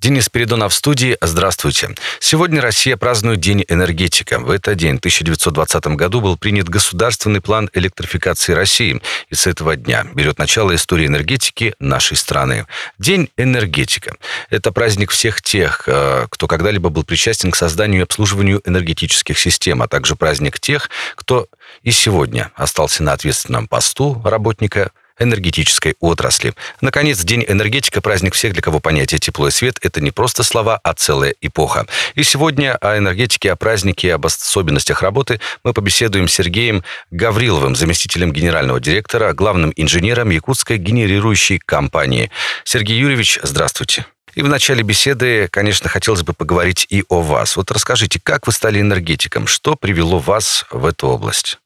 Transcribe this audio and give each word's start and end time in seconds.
Денис 0.00 0.28
Передонов 0.28 0.72
в 0.72 0.76
студии. 0.76 1.16
Здравствуйте. 1.20 1.90
Сегодня 2.20 2.60
Россия 2.60 2.96
празднует 2.96 3.40
День 3.40 3.64
энергетика. 3.66 4.38
В 4.38 4.50
этот 4.50 4.76
день, 4.76 4.96
в 4.96 4.98
1920 4.98 5.88
году, 5.88 6.20
был 6.20 6.36
принят 6.36 6.68
государственный 6.68 7.40
план 7.40 7.68
электрификации 7.72 8.52
России. 8.52 9.02
И 9.28 9.34
с 9.34 9.48
этого 9.48 9.74
дня 9.74 10.06
берет 10.14 10.38
начало 10.38 10.74
история 10.76 11.06
энергетики 11.06 11.74
нашей 11.80 12.16
страны. 12.16 12.66
День 12.98 13.30
энергетика. 13.36 14.14
Это 14.50 14.70
праздник 14.70 15.10
всех 15.10 15.42
тех, 15.42 15.82
э, 15.88 16.26
кто 16.30 16.46
когда-либо 16.46 16.90
был 16.90 17.02
причастен 17.02 17.50
к 17.50 17.56
созданию 17.56 18.00
и 18.00 18.04
обслуживанию 18.04 18.62
энергетических 18.64 19.36
систем, 19.36 19.82
а 19.82 19.88
также 19.88 20.14
праздник 20.14 20.60
тех, 20.60 20.90
кто 21.16 21.48
и 21.82 21.90
сегодня 21.90 22.52
остался 22.54 23.02
на 23.02 23.14
ответственном 23.14 23.66
посту 23.66 24.22
работника 24.24 24.92
энергетической 25.18 25.96
отрасли. 26.00 26.54
Наконец, 26.80 27.18
День 27.20 27.44
энергетика– 27.46 28.00
праздник 28.02 28.34
всех, 28.34 28.52
для 28.52 28.62
кого 28.62 28.80
понятие 28.80 29.18
тепло 29.18 29.48
и 29.48 29.50
свет– 29.50 29.78
это 29.82 30.00
не 30.00 30.10
просто 30.10 30.42
слова, 30.42 30.78
а 30.82 30.94
целая 30.94 31.34
эпоха. 31.40 31.86
И 32.14 32.22
сегодня 32.22 32.76
о 32.76 32.98
энергетике, 32.98 33.52
о 33.52 33.56
празднике, 33.56 34.14
об 34.14 34.26
особенностях 34.26 35.02
работы 35.02 35.40
мы 35.64 35.72
побеседуем 35.72 36.28
с 36.28 36.32
Сергеем 36.32 36.84
Гавриловым, 37.10 37.76
заместителем 37.76 38.32
генерального 38.32 38.80
директора, 38.80 39.32
главным 39.32 39.72
инженером 39.76 40.30
Якутской 40.30 40.78
генерирующей 40.78 41.58
компании. 41.58 42.30
Сергей 42.64 42.98
Юрьевич, 42.98 43.38
здравствуйте. 43.42 44.06
И 44.34 44.42
в 44.42 44.48
начале 44.48 44.82
беседы, 44.82 45.48
конечно, 45.50 45.88
хотелось 45.88 46.22
бы 46.22 46.32
поговорить 46.32 46.86
и 46.90 47.04
о 47.08 47.22
вас. 47.22 47.56
Вот 47.56 47.70
расскажите, 47.70 48.20
как 48.22 48.46
вы 48.46 48.52
стали 48.52 48.80
энергетиком? 48.80 49.46
Что 49.46 49.74
привело 49.74 50.18
вас 50.18 50.64
в 50.70 50.86
эту 50.86 51.08
область? 51.08 51.58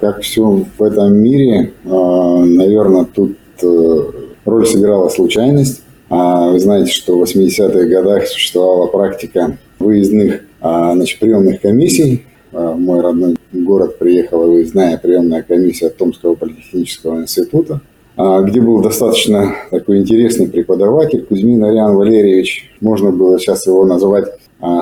Как 0.00 0.22
все 0.22 0.64
в 0.76 0.82
этом 0.82 1.16
мире, 1.16 1.72
а, 1.84 2.44
наверное, 2.44 3.04
тут 3.04 3.36
э, 3.62 4.02
роль 4.44 4.66
сыграла 4.66 5.08
случайность. 5.08 5.82
А 6.10 6.50
вы 6.50 6.58
знаете, 6.58 6.90
что 6.90 7.16
в 7.18 7.22
80-х 7.22 7.84
годах 7.84 8.26
существовала 8.26 8.86
практика 8.86 9.56
выездных 9.78 10.40
а, 10.60 10.94
значит, 10.94 11.20
приемных 11.20 11.60
комиссий. 11.60 12.24
В 12.50 12.74
мой 12.76 13.02
родной 13.02 13.36
город 13.52 13.98
приехала 13.98 14.46
выездная 14.46 14.98
приемная 14.98 15.42
комиссия 15.42 15.90
Томского 15.90 16.34
политехнического 16.34 17.20
института, 17.20 17.82
где 18.16 18.62
был 18.62 18.80
достаточно 18.80 19.54
такой 19.70 19.98
интересный 19.98 20.48
преподаватель 20.48 21.26
Кузьмин 21.26 21.62
Ариан 21.62 21.94
Валерьевич. 21.94 22.70
Можно 22.80 23.10
было 23.10 23.38
сейчас 23.38 23.66
его 23.66 23.84
называть 23.84 24.28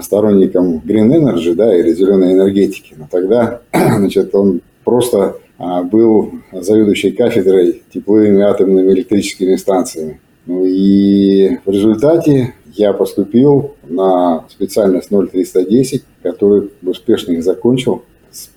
сторонником 0.01 0.81
Green 0.87 1.11
Energy, 1.11 1.55
да, 1.55 1.77
или 1.77 1.93
зеленой 1.93 2.35
энергетики. 2.35 2.95
Но 2.97 3.09
тогда, 3.11 3.61
значит, 3.75 4.33
он 4.33 4.61
просто 4.87 5.37
а, 5.59 5.83
был 5.83 6.31
заведующей 6.53 7.11
кафедрой 7.11 7.83
тепловыми 7.93 8.43
атомными 8.43 8.93
электрическими 8.93 9.57
станциями. 9.57 10.21
Ну 10.47 10.65
и 10.65 11.59
в 11.67 11.71
результате 11.71 12.55
я 12.73 12.93
поступил 12.93 13.75
на 13.83 14.45
специальность 14.49 15.11
0310, 15.11 16.05
которую 16.23 16.71
успешно 16.83 17.43
закончил 17.43 18.05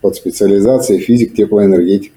под 0.01 0.15
специализацией 0.15 1.01
физик 1.01 1.33
теплоэнергетик. 1.33 2.13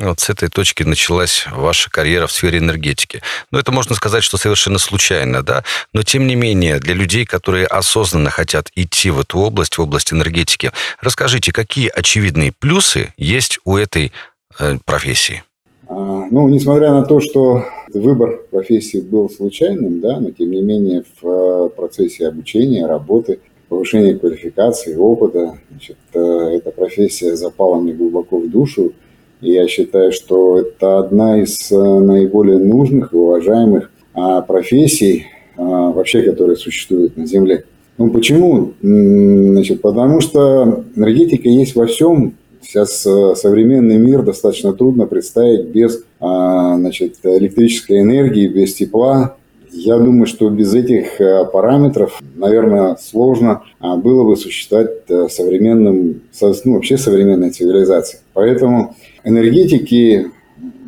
Вот 0.00 0.18
с 0.18 0.30
этой 0.30 0.48
точки 0.48 0.82
началась 0.82 1.44
ваша 1.52 1.90
карьера 1.90 2.26
в 2.26 2.32
сфере 2.32 2.58
энергетики. 2.58 3.20
Ну, 3.50 3.58
это 3.58 3.70
можно 3.70 3.94
сказать, 3.94 4.24
что 4.24 4.38
совершенно 4.38 4.78
случайно, 4.78 5.42
да? 5.42 5.62
Но, 5.92 6.02
тем 6.02 6.26
не 6.26 6.36
менее, 6.36 6.78
для 6.78 6.94
людей, 6.94 7.26
которые 7.26 7.66
осознанно 7.66 8.30
хотят 8.30 8.70
идти 8.74 9.10
в 9.10 9.20
эту 9.20 9.38
область, 9.38 9.76
в 9.76 9.82
область 9.82 10.12
энергетики, 10.14 10.72
расскажите, 11.02 11.52
какие 11.52 11.88
очевидные 11.88 12.52
плюсы 12.58 13.12
есть 13.18 13.58
у 13.64 13.76
этой 13.76 14.12
э, 14.58 14.78
профессии? 14.86 15.42
А, 15.86 15.94
ну, 16.30 16.48
несмотря 16.48 16.92
на 16.92 17.04
то, 17.04 17.20
что 17.20 17.66
выбор 17.92 18.40
профессии 18.50 19.00
был 19.00 19.28
случайным, 19.28 20.00
да, 20.00 20.18
но 20.18 20.30
тем 20.30 20.50
не 20.50 20.62
менее 20.62 21.04
в 21.20 21.28
э, 21.28 21.68
процессе 21.76 22.26
обучения, 22.26 22.86
работы, 22.86 23.40
повышения 23.68 24.14
квалификации, 24.16 24.96
опыта, 24.96 25.58
значит, 25.70 25.98
э, 26.14 26.18
эта 26.18 26.70
профессия 26.70 27.36
запала 27.36 27.78
мне 27.78 27.92
глубоко 27.92 28.38
в 28.38 28.48
душу, 28.48 28.94
я 29.40 29.66
считаю, 29.68 30.12
что 30.12 30.58
это 30.58 30.98
одна 30.98 31.40
из 31.42 31.72
э, 31.72 31.76
наиболее 31.76 32.58
нужных 32.58 33.12
и 33.12 33.16
уважаемых 33.16 33.90
а, 34.12 34.42
профессий, 34.42 35.26
а, 35.56 35.90
вообще, 35.90 36.22
которые 36.22 36.56
существуют 36.56 37.16
на 37.16 37.26
Земле. 37.26 37.64
Ну, 37.96 38.10
почему? 38.10 38.72
Значит, 38.80 39.82
потому 39.82 40.20
что 40.20 40.84
энергетика 40.96 41.48
есть 41.48 41.74
во 41.74 41.86
всем. 41.86 42.34
Сейчас 42.62 43.06
э, 43.06 43.34
современный 43.36 43.98
мир 43.98 44.22
достаточно 44.22 44.72
трудно 44.72 45.06
представить 45.06 45.66
без 45.66 46.04
а, 46.18 46.76
значит, 46.76 47.16
электрической 47.24 48.00
энергии, 48.00 48.48
без 48.48 48.74
тепла, 48.74 49.36
я 49.72 49.98
думаю, 49.98 50.26
что 50.26 50.48
без 50.50 50.74
этих 50.74 51.20
э, 51.20 51.44
параметров, 51.44 52.20
наверное, 52.34 52.96
сложно 52.96 53.62
а, 53.78 53.96
было 53.96 54.24
бы 54.24 54.36
существовать 54.36 54.90
э, 55.08 55.28
современным, 55.28 56.22
ну, 56.40 56.74
вообще 56.74 56.98
современной 56.98 57.50
цивилизации. 57.50 58.18
Поэтому 58.32 58.96
энергетики 59.24 60.26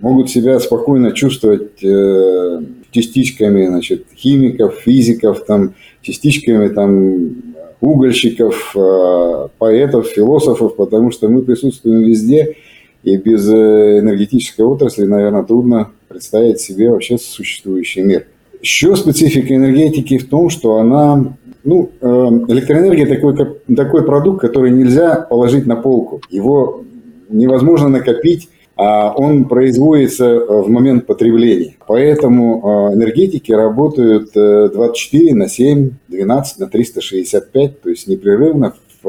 могут 0.01 0.31
себя 0.31 0.59
спокойно 0.59 1.13
чувствовать 1.13 1.83
э, 1.83 2.63
частичками 2.91 3.67
значит, 3.67 4.07
химиков, 4.17 4.75
физиков, 4.75 5.45
там, 5.45 5.75
частичками 6.03 6.69
там, 6.69 7.55
угольщиков, 7.81 8.77
поэтов, 9.59 10.07
философов, 10.07 10.77
потому 10.77 11.11
что 11.11 11.29
мы 11.29 11.43
присутствуем 11.43 12.03
везде, 12.03 12.57
и 13.03 13.17
без 13.17 13.49
энергетической 13.49 14.63
отрасли, 14.63 15.05
наверное, 15.05 15.43
трудно 15.43 15.91
представить 16.09 16.61
себе 16.61 16.91
вообще 16.91 17.19
существующий 17.19 18.03
мир. 18.03 18.27
Еще 18.63 18.95
специфика 18.95 19.55
энергетики 19.55 20.19
в 20.19 20.29
том, 20.29 20.49
что 20.49 20.77
она 20.77 21.35
ну, 21.65 21.91
э, 22.01 22.07
электроэнергия 22.07 23.07
такой, 23.07 23.37
такой 23.77 24.05
продукт, 24.05 24.41
который 24.41 24.71
нельзя 24.71 25.17
положить 25.17 25.67
на 25.67 25.75
полку. 25.75 26.21
Его 26.31 26.85
невозможно 27.29 27.89
накопить, 27.89 28.49
а 28.77 29.13
он 29.17 29.47
производится 29.47 30.27
э, 30.27 30.63
в 30.63 30.69
момент 30.69 31.07
потребления. 31.07 31.75
Поэтому 31.89 32.91
э, 32.93 32.95
энергетики 32.95 33.51
работают 33.51 34.31
24 34.33 35.35
на 35.35 35.49
7, 35.49 35.91
12 36.07 36.59
на 36.61 36.69
365, 36.69 37.81
то 37.81 37.91
есть 37.91 38.07
непрерывно 38.07 38.75
в, 39.03 39.09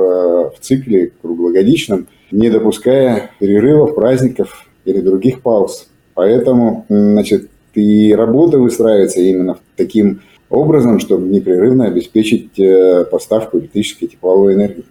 в 0.49 0.55
цикле 0.61 1.11
круглогодичном, 1.21 2.07
не 2.31 2.49
допуская 2.49 3.29
перерывов, 3.39 3.93
праздников 3.93 4.65
или 4.85 4.99
других 4.99 5.43
пауз. 5.43 5.89
Поэтому 6.15 6.85
значит, 6.89 7.49
и 7.75 8.13
работа 8.13 8.57
выстраивается 8.57 9.19
именно 9.21 9.57
таким 9.75 10.21
образом, 10.49 10.99
чтобы 10.99 11.27
непрерывно 11.27 11.85
обеспечить 11.85 12.59
э, 12.59 13.05
поставку 13.05 13.59
электрической 13.59 14.07
и 14.07 14.11
тепловой 14.11 14.53
энергии. 14.53 14.85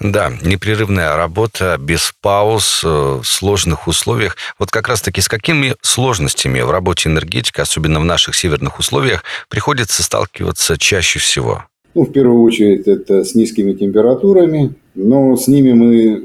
Да, 0.00 0.30
непрерывная 0.44 1.16
работа 1.16 1.76
без 1.80 2.12
пауз, 2.20 2.82
э, 2.84 2.88
в 2.88 3.24
сложных 3.24 3.88
условиях. 3.88 4.36
Вот 4.58 4.70
как 4.70 4.88
раз-таки 4.88 5.20
с 5.20 5.28
какими 5.28 5.74
сложностями 5.80 6.60
в 6.60 6.70
работе 6.70 7.08
энергетика, 7.08 7.62
особенно 7.62 8.00
в 8.00 8.04
наших 8.04 8.34
северных 8.34 8.78
условиях, 8.78 9.24
приходится 9.48 10.02
сталкиваться 10.02 10.78
чаще 10.78 11.18
всего? 11.18 11.64
Ну, 11.94 12.02
в 12.02 12.12
первую 12.12 12.42
очередь, 12.42 12.86
это 12.86 13.24
с 13.24 13.34
низкими 13.34 13.72
температурами, 13.72 14.74
но 14.94 15.34
с 15.36 15.48
ними 15.48 15.72
мы 15.72 16.24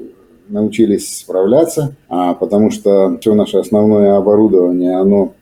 научились 0.50 1.20
справляться, 1.20 1.96
а, 2.09 2.34
потому 2.34 2.72
что 2.72 3.18
все 3.22 3.34
наше 3.34 3.58
основное 3.58 4.18
оборудование, 4.18 4.98
оно 5.00 5.34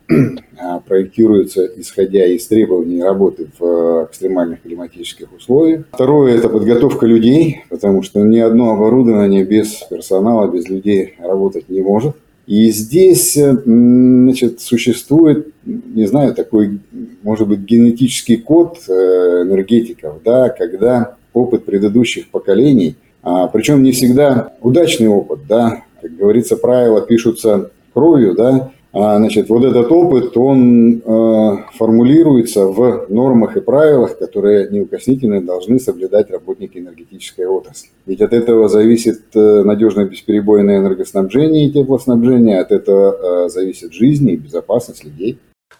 проектируется 0.87 1.69
исходя 1.77 2.25
из 2.25 2.47
требований 2.47 3.01
работы 3.01 3.47
в 3.59 3.63
э, 3.63 4.05
экстремальных 4.09 4.61
климатических 4.61 5.31
условиях. 5.33 5.85
Второе– 5.91 6.35
это 6.37 6.49
подготовка 6.49 7.05
людей, 7.05 7.63
потому 7.69 8.01
что 8.01 8.19
ни 8.21 8.39
одно 8.39 8.73
оборудование 8.73 9.43
без 9.43 9.73
персонала, 9.89 10.51
без 10.51 10.67
людей 10.67 11.15
работать 11.19 11.69
не 11.69 11.81
может. 11.81 12.15
И 12.47 12.71
здесь 12.71 13.37
э, 13.37 13.55
значит, 13.65 14.61
существует, 14.61 15.53
не 15.65 16.07
знаю, 16.07 16.33
такой, 16.33 16.79
может 17.21 17.47
быть, 17.47 17.59
генетический 17.59 18.37
код 18.37 18.79
э, 18.87 19.43
энергетиков, 19.43 20.21
да, 20.23 20.49
когда 20.49 21.15
опыт 21.33 21.65
предыдущих 21.65 22.29
поколений– 22.29 22.95
а, 23.21 23.47
причем 23.47 23.83
не 23.83 23.91
всегда 23.91 24.53
удачный 24.61 25.07
опыт, 25.07 25.41
да, 25.47 25.83
как 26.01 26.15
говорится, 26.15 26.55
правила 26.55 27.01
пишутся 27.01 27.71
кровью, 27.93 28.33
да, 28.33 28.49
а, 28.49 28.71
значит, 28.91 29.49
вот 29.49 29.63
этот 29.63 29.91
опыт, 29.91 30.35
он 30.35 30.97
э, 30.97 31.57
формулируется 31.77 32.65
в 32.65 33.05
нормах 33.09 33.55
и 33.55 33.61
правилах, 33.61 34.17
которые 34.17 34.69
неукоснительно 34.69 35.41
должны 35.41 35.79
соблюдать 35.79 36.31
работники 36.31 36.79
энергетической 36.79 37.45
отрасли. 37.45 37.89
Ведь 38.07 38.21
от 38.21 38.33
этого 38.33 38.67
зависит 38.67 39.21
э, 39.35 39.63
надежное 39.63 40.05
бесперебойное 40.05 40.79
энергоснабжение 40.79 41.67
и 41.67 41.71
теплоснабжение, 41.71 42.59
от 42.59 42.71
этого 42.71 43.45
э, 43.45 43.49
зависит 43.49 43.93
жизнь 43.93 44.27
и 44.29 44.35
безопасность 44.35 45.03
людей. 45.03 45.37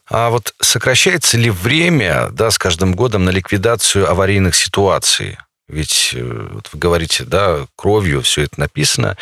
А 0.08 0.30
вот 0.30 0.54
сокращается 0.62 1.38
ли 1.38 1.50
время 1.50 2.30
да, 2.32 2.52
с 2.52 2.60
каждым 2.60 2.94
годом 2.94 3.26
на 3.26 3.32
ликвидацию 3.32 4.10
аварийных 4.10 4.56
ситуаций? 4.56 5.38
Ведь 5.70 6.14
э, 6.16 6.48
вот 6.54 6.70
вы 6.74 6.80
говорите, 6.80 7.24
да, 7.24 7.68
кровью 7.76 8.22
все 8.22 8.42
это 8.44 8.60
написано, 8.60 9.18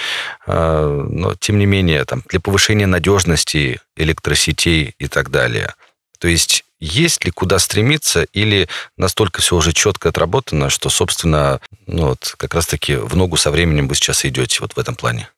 а, 0.46 0.88
но 0.88 1.36
тем 1.36 1.60
не 1.60 1.66
менее 1.66 2.04
там, 2.06 2.24
для 2.30 2.40
повышения 2.40 2.88
надежности 2.88 3.82
электросетей 3.98 4.96
и 4.98 5.08
так 5.08 5.30
далее. 5.30 5.76
То 6.20 6.30
есть 6.30 6.64
есть 6.80 7.26
ли 7.26 7.32
куда 7.32 7.60
стремиться 7.60 8.26
или 8.34 8.70
настолько 8.98 9.42
все 9.42 9.58
уже 9.58 9.74
четко 9.74 10.10
отработано, 10.10 10.70
что, 10.70 10.90
собственно, 10.90 11.60
ну 11.86 12.10
вот 12.10 12.36
как 12.38 12.54
раз-таки 12.54 12.96
в 12.96 13.16
ногу 13.16 13.36
со 13.36 13.52
временем 13.52 13.88
вы 13.88 13.96
сейчас 13.96 14.24
идете 14.26 14.60
вот 14.62 14.74
в 14.74 14.80
этом 14.80 14.96
плане? 14.96 15.30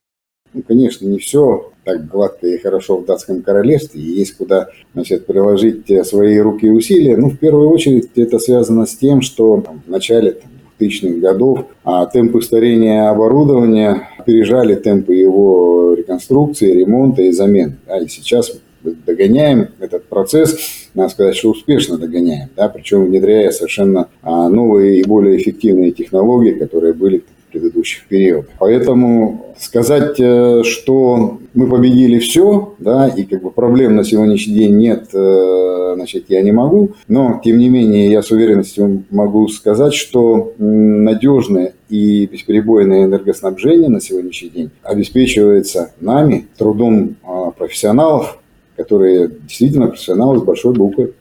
Ну, 0.54 0.64
конечно, 0.64 1.06
не 1.06 1.20
все 1.20 1.72
так 1.84 2.08
гладко 2.08 2.48
и 2.48 2.58
хорошо 2.58 2.98
в 2.98 3.06
датском 3.06 3.42
королевстве, 3.42 4.02
есть 4.02 4.38
куда 4.38 4.70
значит, 4.94 5.26
приложить 5.26 5.86
свои 6.08 6.38
руки 6.40 6.66
и 6.68 6.70
усилия. 6.72 7.18
Ну, 7.18 7.30
в 7.30 7.38
первую 7.38 7.70
очередь, 7.70 8.10
это 8.16 8.40
связано 8.40 8.86
с 8.86 8.96
тем, 8.96 9.22
что 9.22 9.62
там, 9.62 9.82
в 9.86 9.90
начале 9.90 10.32
там, 10.32 10.52
2000-х 10.80 11.20
годов 11.20 11.66
а 11.84 12.06
темпы 12.06 12.42
старения 12.42 13.10
оборудования 13.10 14.10
опережали 14.18 14.76
темпы 14.76 15.16
его 15.16 15.94
реконструкции, 15.96 16.72
ремонта 16.72 17.22
и 17.24 17.32
замены. 17.32 17.78
Да, 17.88 18.00
и 18.00 18.08
сейчас 18.08 18.52
догоняем 18.82 19.70
этот 19.80 20.06
процесс, 20.06 20.58
надо 20.94 21.10
сказать, 21.10 21.36
что 21.36 21.50
успешно 21.50 21.98
догоняем, 21.98 22.50
да, 22.56 22.70
причем 22.70 23.06
внедряя 23.06 23.52
совершенно 23.52 24.08
а, 24.22 24.48
новые 24.48 25.00
и 25.00 25.06
более 25.06 25.38
эффективные 25.38 25.92
технологии, 25.92 26.52
которые 26.52 26.94
были 26.94 27.24
предыдущих 27.52 28.06
периодах. 28.08 28.50
Поэтому 28.60 29.56
сказать, 29.58 30.20
э, 30.20 30.64
что 30.64 31.40
мы 31.54 31.68
победили 31.68 32.20
все, 32.20 32.76
да, 32.80 33.08
и 33.08 33.24
как 33.24 33.44
бы 33.44 33.52
проблем 33.52 33.96
на 33.96 34.04
сегодняшний 34.04 34.54
день 34.54 34.78
нет, 34.78 35.10
э, 35.14 35.94
значит, 35.96 36.26
я 36.30 36.42
не 36.42 36.52
могу, 36.52 36.92
но, 37.08 37.42
тем 37.44 37.58
не 37.58 37.70
менее, 37.70 38.12
я 38.12 38.22
с 38.22 38.32
уверенностью 38.32 39.04
могу 39.10 39.48
сказать, 39.50 39.94
что 39.94 40.54
надежное 40.58 41.74
и 41.90 42.26
бесперебойное 42.26 43.06
энергоснабжение 43.06 43.90
на 43.90 44.00
сегодняшний 44.00 44.50
день 44.50 44.72
обеспечивается 44.84 45.92
нами, 46.00 46.48
трудом 46.58 47.16
а, 47.24 47.52
профессионалов, 47.52 48.40
которые 48.76 49.30
действительно 49.30 49.88
профессионалы 49.88 50.40
с 50.40 50.44
большой 50.44 50.74
буквы. 50.74 51.14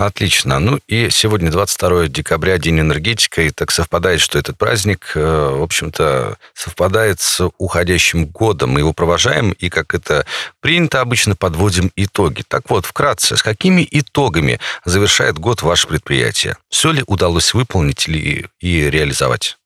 Отлично. 0.00 0.58
Ну 0.60 0.78
и 0.88 1.08
сегодня 1.10 1.50
22 1.50 2.08
декабря, 2.08 2.56
День 2.56 2.80
энергетика, 2.80 3.42
и 3.42 3.50
так 3.50 3.70
совпадает, 3.70 4.20
что 4.20 4.38
этот 4.38 4.56
праздник, 4.56 5.12
э, 5.14 5.50
в 5.54 5.62
общем-то, 5.62 6.38
совпадает 6.54 7.20
с 7.20 7.46
уходящим 7.58 8.24
годом. 8.24 8.70
Мы 8.70 8.80
его 8.80 8.94
провожаем, 8.94 9.52
и, 9.58 9.68
как 9.68 9.94
это 9.94 10.24
принято, 10.60 11.02
обычно 11.02 11.36
подводим 11.36 11.92
итоги. 11.96 12.42
Так 12.48 12.70
вот, 12.70 12.86
вкратце, 12.86 13.36
с 13.36 13.42
какими 13.42 13.86
итогами 13.90 14.58
завершает 14.86 15.38
год 15.38 15.60
ваше 15.60 15.86
предприятие? 15.86 16.56
Все 16.70 16.92
ли 16.92 17.04
удалось 17.06 17.52
выполнить 17.52 18.08
или 18.08 18.46
и 18.58 18.88
реализовать? 18.88 19.58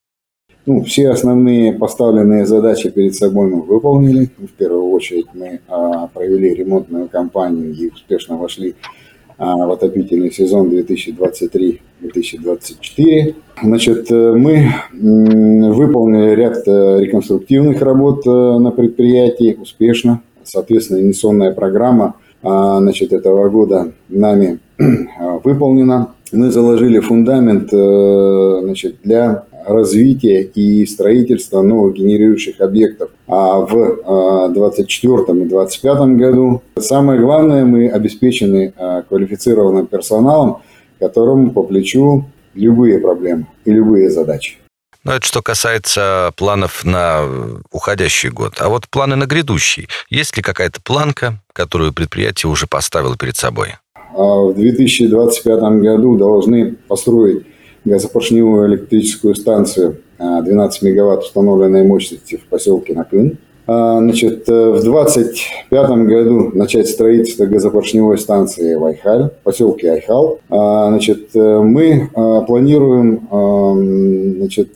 Ну, 0.66 0.82
все 0.82 1.10
основные 1.10 1.74
поставленные 1.74 2.44
задачи 2.44 2.90
перед 2.90 3.14
собой 3.14 3.50
мы 3.50 3.62
выполнили. 3.62 4.30
В 4.36 4.48
первую 4.48 4.90
очередь 4.90 5.26
мы 5.32 5.60
а, 5.68 6.08
провели 6.08 6.54
ремонтную 6.54 7.08
кампанию 7.08 7.72
и 7.72 7.90
успешно 7.90 8.36
вошли 8.36 8.74
в 9.38 9.72
отопительный 9.72 10.32
сезон 10.32 10.68
2023-2024. 10.68 13.34
Значит, 13.62 14.10
э, 14.10 14.32
мы 14.32 14.72
выполнили 14.92 16.34
ряд 16.34 16.66
э, 16.66 17.00
реконструктивных 17.00 17.80
работ 17.82 18.26
э, 18.26 18.30
на 18.30 18.70
предприятии 18.70 19.56
успешно. 19.60 20.22
Соответственно, 20.42 21.00
инвестиционная 21.00 21.52
программа 21.52 22.16
а, 22.42 22.78
значит, 22.78 23.14
этого 23.14 23.48
года 23.48 23.92
нами 24.10 24.58
выполнена. 25.42 26.12
Мы 26.32 26.50
заложили 26.50 26.98
фундамент 26.98 27.70
значит, 27.70 28.96
для 29.02 29.44
развития 29.66 30.42
и 30.42 30.86
строительства 30.86 31.62
новых 31.62 31.94
генерирующих 31.94 32.60
объектов 32.60 33.10
а 33.26 33.60
в 33.60 34.52
2024 34.52 35.16
и 35.16 35.48
2025 35.48 35.98
году. 36.16 36.62
Самое 36.78 37.20
главное, 37.20 37.64
мы 37.64 37.88
обеспечены 37.88 38.74
а, 38.76 39.02
квалифицированным 39.02 39.86
персоналом, 39.86 40.58
которому 40.98 41.50
по 41.50 41.62
плечу 41.62 42.26
любые 42.54 42.98
проблемы 42.98 43.46
и 43.64 43.70
любые 43.70 44.10
задачи. 44.10 44.58
Ну, 45.04 45.12
это 45.12 45.26
что 45.26 45.42
касается 45.42 46.32
планов 46.36 46.84
на 46.84 47.28
уходящий 47.70 48.30
год. 48.30 48.54
А 48.58 48.70
вот 48.70 48.88
планы 48.88 49.16
на 49.16 49.26
грядущий. 49.26 49.88
Есть 50.08 50.36
ли 50.36 50.42
какая-то 50.42 50.80
планка, 50.82 51.42
которую 51.52 51.92
предприятие 51.92 52.50
уже 52.50 52.66
поставило 52.66 53.16
перед 53.16 53.36
собой? 53.36 53.74
А 54.16 54.44
в 54.44 54.54
2025 54.54 55.60
году 55.82 56.16
должны 56.16 56.72
построить 56.88 57.44
газопоршневую 57.84 58.68
электрическую 58.68 59.34
станцию 59.34 59.98
12 60.18 60.82
а, 60.82 60.86
мегаватт 60.86 61.24
установленной 61.24 61.84
мощности 61.84 62.36
в 62.36 62.46
поселке 62.46 62.94
Накын. 62.94 63.38
А, 63.66 63.98
значит, 63.98 64.48
э, 64.48 64.70
в 64.70 64.82
2025 64.82 65.88
году 66.06 66.50
начать 66.54 66.88
строительство 66.88 67.46
газопоршневой 67.46 68.18
станции 68.18 68.74
в 68.74 68.84
Айхаль, 68.84 69.30
в 69.30 69.42
поселке 69.42 69.92
Айхал. 69.92 70.40
А, 70.50 70.88
значит, 70.88 71.30
э, 71.34 71.58
мы 71.60 72.10
планируем 72.46 73.28
значит, 74.38 74.70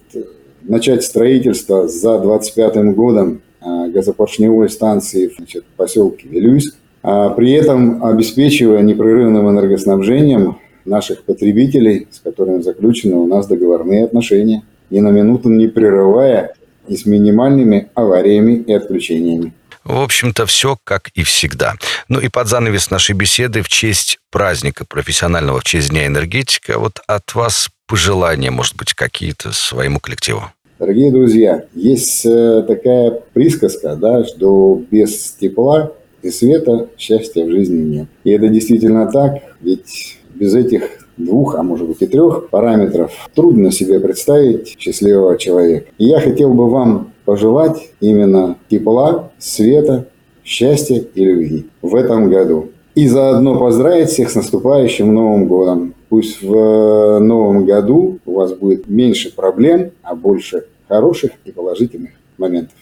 начать 0.63 1.05
строительство 1.05 1.87
за 1.89 2.19
2025 2.19 2.95
годом 2.95 3.41
газопоршневой 3.61 4.71
станции 4.71 5.31
значит, 5.37 5.65
в 5.65 5.77
поселке 5.77 6.29
Вилюйск. 6.29 6.75
При 7.03 7.53
этом 7.53 8.05
обеспечивая 8.05 8.83
непрерывным 8.83 9.49
энергоснабжением 9.51 10.59
наших 10.89 11.25
потребителей, 11.25 12.09
с 12.11 12.19
которыми 12.19 12.63
заключены 12.63 13.17
у 13.17 13.27
нас 13.27 13.47
договорные 13.47 14.05
отношения, 14.05 14.63
ни 14.91 15.01
на 15.01 15.09
минуту 15.11 15.49
не 15.49 15.69
прерывая 15.69 16.55
и 16.89 16.97
с 16.97 17.07
минимальными 17.07 17.89
авариями 17.95 18.55
и 18.67 18.73
отключениями. 18.73 19.53
В 19.85 20.01
общем-то, 20.01 20.45
все 20.47 20.77
как 20.85 21.09
и 21.15 21.23
всегда. 21.23 21.75
Ну 22.09 22.21
и 22.21 22.29
под 22.29 22.49
занавес 22.49 22.91
нашей 22.91 23.15
беседы 23.15 23.63
в 23.63 23.69
честь 23.69 24.19
праздника 24.31 24.85
профессионального, 24.85 25.61
в 25.61 25.65
честь 25.65 25.91
Дня 25.91 26.07
энергетика, 26.07 26.79
вот 26.79 27.01
от 27.07 27.35
вас 27.35 27.71
пожелания, 27.87 28.51
может 28.51 28.77
быть, 28.77 28.93
какие-то 28.93 29.53
своему 29.53 29.99
коллективу. 29.99 30.43
Дорогие 30.79 31.11
друзья, 31.11 31.65
есть 31.75 32.25
э, 32.27 32.65
такая 32.69 33.11
присказка, 33.33 33.97
да, 33.97 34.25
что 34.25 34.81
без 34.91 35.33
тепла 35.33 35.93
и 36.23 36.31
света 36.31 36.89
счастья 36.99 37.45
в 37.45 37.51
жизни 37.51 37.97
нет. 37.97 38.09
И 38.25 38.31
это 38.31 38.49
действительно 38.49 39.11
так, 39.11 39.43
ведь 39.61 40.18
без 40.35 40.55
этих 40.55 41.09
двух, 41.17 41.57
а 41.57 41.63
может 41.63 41.89
быть 41.89 42.01
и 42.01 42.07
трех 42.07 42.49
параметров 42.49 43.13
трудно 43.35 43.71
себе 43.71 44.01
представить 44.01 44.77
счастливого 44.79 45.37
человека. 45.37 45.91
И 45.99 46.05
я 46.05 46.21
хотел 46.21 46.55
бы 46.55 46.71
вам 46.71 47.13
пожелать 47.25 47.91
именно 48.01 48.57
тепла, 48.71 49.31
света, 49.39 50.07
счастья 50.45 51.05
и 51.15 51.25
любви 51.25 51.67
в 51.83 51.95
этом 51.95 52.31
году. 52.31 52.71
И 52.95 53.07
заодно 53.07 53.59
поздравить 53.59 54.09
всех 54.09 54.31
с 54.31 54.35
наступающим 54.35 55.13
Новым 55.13 55.47
годом. 55.47 55.95
Пусть 56.09 56.43
в 56.43 57.19
новом 57.21 57.67
году 57.67 58.19
у 58.25 58.33
вас 58.33 58.55
будет 58.55 58.89
меньше 58.89 59.35
проблем, 59.35 59.91
а 60.03 60.15
больше 60.15 60.65
хороших 60.89 61.33
и 61.45 61.53
положительных 61.53 62.13
моментов 62.39 62.75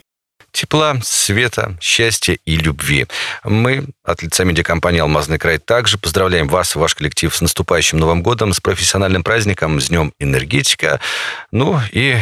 тепла, 0.57 0.97
света, 1.03 1.77
счастья 1.81 2.39
и 2.45 2.57
любви. 2.57 3.07
Мы 3.45 3.87
от 4.03 4.23
лица 4.23 4.45
медиакомпании 4.45 5.01
«Алмазный 5.01 5.39
край» 5.39 5.59
также 5.59 5.99
поздравляем 5.99 6.49
вас 6.49 6.75
и 6.75 6.79
ваш 6.79 6.95
коллектив 6.95 7.35
с 7.35 7.41
наступающим 7.41 7.99
Новым 7.99 8.23
годом, 8.23 8.53
с 8.53 8.61
профессиональным 8.61 9.23
праздником, 9.23 9.81
с 9.81 9.89
Днем 9.89 10.13
энергетика. 10.19 11.01
Ну 11.53 11.79
и 11.93 12.17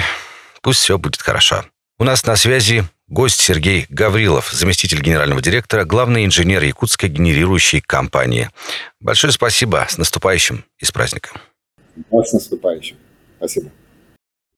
пусть 0.63 0.81
все 0.81 0.99
будет 0.99 1.23
хорошо. 1.23 1.65
У 1.99 2.05
нас 2.05 2.27
на 2.27 2.35
связи 2.35 2.85
гость 3.07 3.41
Сергей 3.41 3.87
Гаврилов, 3.89 4.51
заместитель 4.51 5.01
генерального 5.01 5.41
директора, 5.41 5.85
главный 5.85 6.25
инженер 6.25 6.65
якутской 6.65 7.09
генерирующей 7.09 7.81
компании. 7.81 8.51
Большое 9.01 9.33
спасибо. 9.33 9.87
С 9.89 9.97
наступающим 9.97 10.65
и 10.79 10.85
с 10.85 10.91
праздником. 10.91 11.41
С 12.11 12.33
наступающим. 12.33 12.97
Спасибо. 13.37 13.71